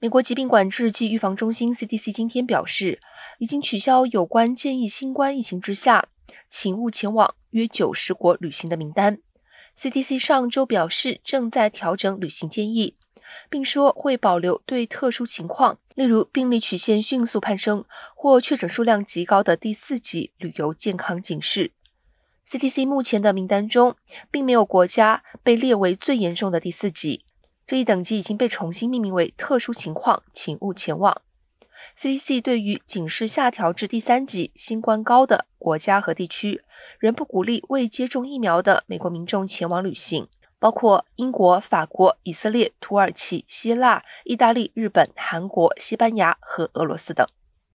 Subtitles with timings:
[0.00, 3.00] 美国疾病管制及预防中心 （CDC） 今天表示，
[3.40, 6.06] 已经取消有关建议新冠疫情之下
[6.48, 9.18] 请勿前往约九十国旅行的名单。
[9.76, 12.94] CDC 上周表示，正在调整旅行建议，
[13.50, 17.84] 并说会保留对特殊情况，例如病例曲线迅速攀升
[18.14, 21.72] 或确诊数量极高的第四级旅游健康警示。
[22.46, 23.96] CDC 目前的名单中，
[24.30, 27.24] 并没有国家被列为最严重的第四级。
[27.68, 31.20] 这一等级已经被重新命名为特殊情况，请勿前往。
[31.94, 36.62] CDC 对于警示下调至第三级、新冠高的国家和地区，
[36.98, 40.28] 仍不鼓励未接种疫苗的美国民众前往旅行，
[40.58, 47.28] 包括英国、法国、以色列、土耳其、希腊、意大利、日本、韩国、西班牙和俄罗斯等。